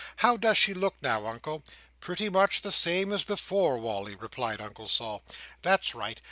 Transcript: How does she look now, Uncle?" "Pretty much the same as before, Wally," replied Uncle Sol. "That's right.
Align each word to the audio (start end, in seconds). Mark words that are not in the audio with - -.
How 0.15 0.35
does 0.35 0.57
she 0.57 0.73
look 0.73 0.95
now, 1.03 1.27
Uncle?" 1.27 1.63
"Pretty 1.99 2.27
much 2.27 2.63
the 2.63 2.71
same 2.71 3.13
as 3.13 3.23
before, 3.23 3.77
Wally," 3.77 4.15
replied 4.15 4.59
Uncle 4.59 4.87
Sol. 4.87 5.23
"That's 5.61 5.93
right. 5.93 6.19